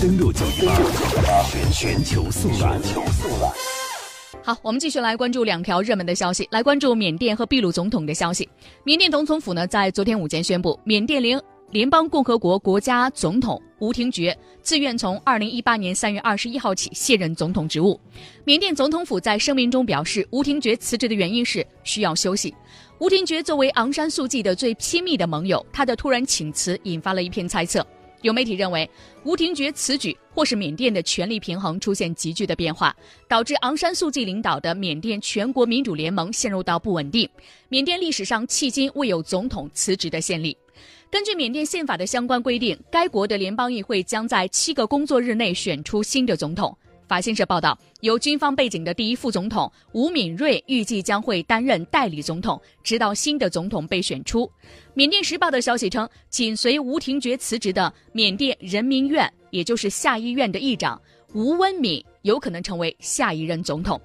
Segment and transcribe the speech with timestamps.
[0.00, 0.74] 登录九一八，
[1.50, 2.80] 全全球速览。
[4.42, 8.48] 好，我们继续来关注两条热门的消息，来关注缅甸和秘鲁总统的消息。
[8.82, 11.38] 缅甸总统府呢，在昨天午间宣布，缅甸联
[11.70, 18.00] 联邦共和国国家总统吴廷觉自愿从二零一八年三月二十一号起卸任总统职务。
[18.44, 22.54] 缅甸总统府在声明中表示，吴廷觉辞职的原因是需要休息。
[23.00, 27.86] 吴廷觉作为昂山素季的最亲密的盟友，他的突然请辞引发了一片猜测。
[28.22, 28.88] 有媒体认为，
[29.24, 32.94] 吴廷觉此举或是缅甸的权力平衡出现急剧的变化，
[33.28, 37.28] 导致昂山素季领导的缅甸全国民主联盟陷入到不稳定。
[37.68, 40.56] 缅甸历史上迄今未有总统辞职的先例。
[41.10, 46.76] 根据缅甸宪法的相关规定，该国的联邦议会将在七个工作日内选出新的总统。
[47.10, 54.48] 法新社报道，由军方背景的第一副总统吴敏瑞预计将会担任代理总统，直到新的总统被选出。
[54.94, 61.02] 缅甸时报的消息称，紧随吴廷觉辞职的缅甸人民院，也就是下议院的议长
[61.34, 64.00] 吴温敏，有可能成为下一任总统。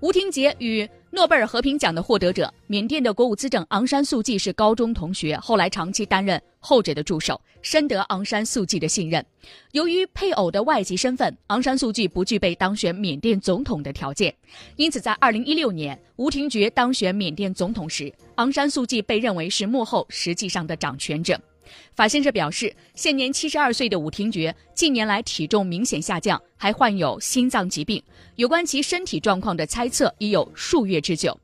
[0.00, 9.24] 吴廷杰与诺贝尔和平奖的获得者、缅甸的国务资政昂山素季是高中同学，后来长期担任后者的助手，深得昂山素季的信任。
[9.72, 14.32] 由于配偶的外籍身份，昂山素季不具备当选缅甸总统的条件，
[14.76, 21.38] 因此在2016年吴廷觉当选缅甸总统时，昂山素季被认为是幕后实际上的掌权者。
[21.94, 28.02] 法新社表示，现年七十二岁的武廷觉近年来体重明显下降，还患有心脏疾病。
[28.36, 31.38] 有关其身体状况的猜测已有数月之久。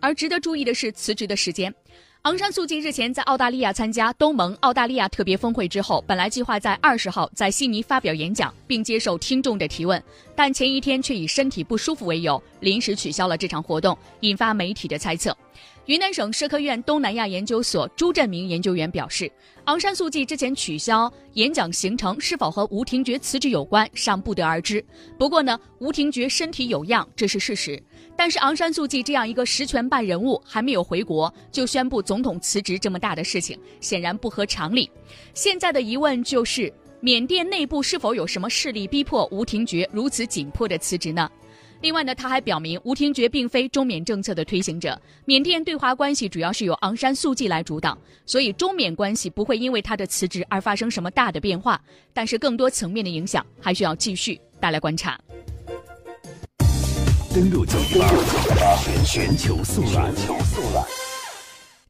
[0.00, 1.74] 而值得注意的是，辞职的时间。
[2.24, 10.02] 昂山素季日前在澳大利亚参加东盟澳大利亚特别峰会之后，本来计划在二十号在悉尼发表演讲，并接受听众的提问，
[10.36, 15.34] 但前一天却以身体不舒服为由，临时取消了这场活动，引发媒体的猜测。
[15.86, 19.32] 云南省社科院东南亚研究所朱振明研究员表示，
[19.64, 24.84] 昂山素季之前取消演讲行程是否和吴廷觉辞职有关，尚不得而知。
[25.18, 27.82] 不过呢，吴廷觉身体有恙，这是事实。
[28.14, 34.90] 但是昂山素季这样一个实权派人物还没有回国就宣布总统辞职这么大的事情，显然不合常理。
[35.32, 41.30] 现在的疑问就是，缅甸内部是否有什么势力逼迫吴廷觉如此紧迫的辞职呢？
[41.82, 51.80] 另外呢，他还表明吴廷觉并非中缅政策的推行者，缅甸对华关系主要是由昂山素季来主导，所以中缅关系不会因为他的辞职而发生什么大的变化。
[52.12, 55.16] 但是更多层面的影响还需要继续带来观察。
[57.32, 58.08] 登录九一八，
[59.04, 60.12] 全球速览。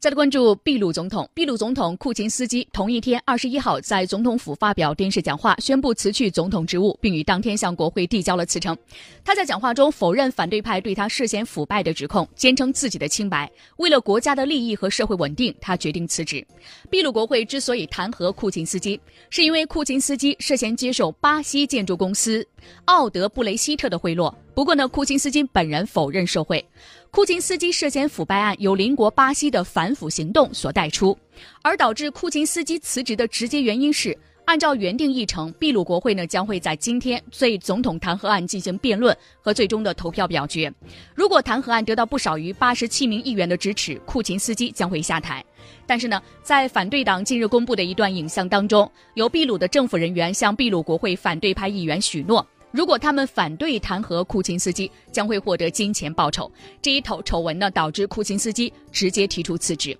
[0.00, 8.74] 再来关注秘鲁总统，秘鲁总统库琴斯基同一天二十一号在总统府发表电视讲话，宣布辞去总统职务，并于当天向国会递交了辞呈。
[9.22, 13.52] 他在讲话中否认反对派对他涉嫌腐败的指控，坚称自己的清白。
[13.76, 16.42] 为了国家的利益和社会稳定，他决定辞职。
[16.88, 22.42] 秘鲁国会之所以弹劾库琴斯基，是因为库琴斯基涉嫌接受巴西建筑公司
[22.86, 24.32] 奥德布雷希特的贿赂。
[24.60, 26.62] 不过呢，库琴斯基本人否认受贿。
[27.10, 31.16] 库琴斯基涉嫌腐败案由邻国巴西的反腐行动所带出，
[31.62, 40.70] 而导致库琴斯基辞职的直接原因是，按照原定议程，秘鲁国会呢将会在今天对总统弹劾案进行辩论和最终的投票表决。
[41.14, 45.42] 如果弹劾案得到不少于八十七名议员的支持，库琴斯基将会下台。
[45.86, 52.46] 但是呢，在反对党近日公布的一段影像当中，由秘鲁的政府人员向秘鲁国会反对派议员许诺。
[52.72, 56.50] 如果他们反对弹劾库琴斯基，将会获得金钱报酬。
[56.80, 59.96] 这一丑丑闻呢，导致库琴斯基直接提出辞职。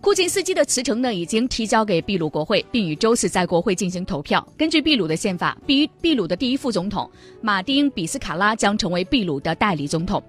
[0.00, 4.46] 库琴斯基的辞呈呢，已经提交给秘鲁国会，并于周四在国会进行投票。
[4.56, 10.22] 根据秘鲁的宪法，秘秘鲁的第一副总统马丁比斯卡拉将成为秘鲁的代理总统。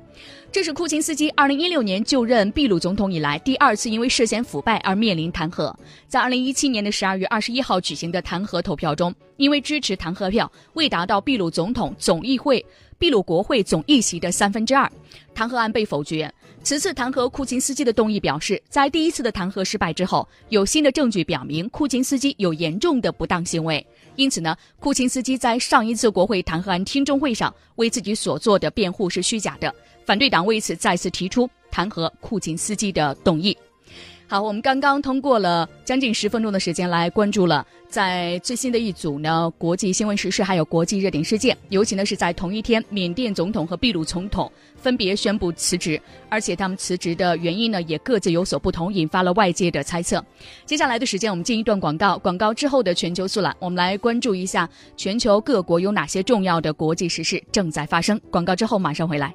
[0.51, 5.73] 这是库琴斯基2016年就任秘鲁总统以来第二次因为涉嫌腐败而面临弹劾。
[6.07, 12.63] 在2017年的12月21号举行的弹劾投票中，因为支持弹劾票未达到秘鲁总统总议会、
[13.03, 14.89] 秘鲁国会总议席的三分之二，
[15.35, 16.33] 弹劾案被否决。
[16.63, 23.85] 此次弹劾库琴斯基的动议表示，在第一次的弹劾失败之后，有新的证据表明库琴斯基有严重的不当行为。
[24.15, 29.75] 因此呢，库琴斯基在上一次国会弹劾案听证会上为自己所做的辩护是虚假的。
[30.05, 33.57] 反对党为此再次提出弹劾库琴斯基的动议。
[34.25, 41.55] 好，我们刚刚通过了将近十分钟的时间来关注了在最新的一组呢国际新闻时事，还有国际热点事件。
[41.69, 50.23] 尤其呢是在同一天，缅甸总统和秘鲁总统分别宣布辞职，而且他们辞职的原因呢也各自有所不同，引发了外界的猜测。
[50.65, 54.67] 接下来的时间，我们进一段广告，广告之后的全球速览，我们来关注一下
[54.97, 58.19] 全球各国有哪些重要的国际时事正在发生。
[58.31, 59.31] 广告之后马上回来。